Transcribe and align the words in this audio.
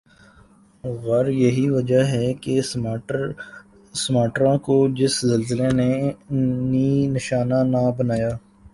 ور 1.03 1.25
یہی 1.35 1.65
وجہ 1.69 2.01
ہی 2.11 2.33
کہ 2.41 2.53
سماٹرا 3.95 4.53
کو 4.65 4.77
جس 4.97 5.13
زلزلی 5.21 5.69
نی 6.71 6.89
نشانہ 7.07 7.81
بنایا 7.97 8.31